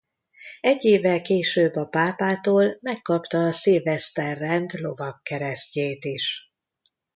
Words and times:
Egy 0.61 0.85
évvel 0.85 1.21
később 1.21 1.75
a 1.75 1.85
pápától 1.85 2.77
megkapta 2.81 3.37
a 3.45 3.51
Szilveszter-rend 3.51 4.71
lovagkeresztjét 4.79 6.05
is. 6.05 6.51